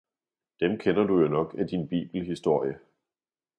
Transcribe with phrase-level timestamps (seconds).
[0.61, 2.79] Dem kender du jo nok af din bibelhistorie!